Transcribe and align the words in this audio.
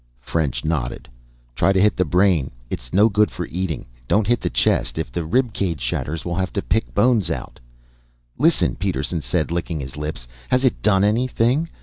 French 0.21 0.65
nodded. 0.65 1.07
"Try 1.53 1.71
to 1.73 1.79
hit 1.79 1.95
the 1.95 2.03
brain. 2.05 2.49
It's 2.71 2.91
no 2.91 3.07
good 3.07 3.29
for 3.29 3.45
eating. 3.45 3.85
Don't 4.07 4.25
hit 4.25 4.41
the 4.41 4.49
chest. 4.49 4.97
If 4.97 5.11
the 5.11 5.23
rib 5.23 5.53
cage 5.53 5.79
shatters, 5.79 6.25
we'll 6.25 6.33
have 6.41 6.51
to 6.53 6.63
pick 6.63 6.91
bones 6.95 7.29
out." 7.29 7.59
"Listen," 8.39 8.75
Peterson 8.75 9.21
said, 9.21 9.51
licking 9.51 9.79
his 9.79 9.97
lips. 9.97 10.27
"Has 10.49 10.65
it 10.65 10.81
done 10.81 11.03
anything? 11.03 11.69